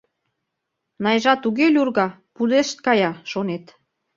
—Найжа 1.03 1.33
туге 1.43 1.65
люрга— 1.75 2.07
пудешт 2.35 2.77
кая, 2.85 3.11
шонет. 3.31 3.65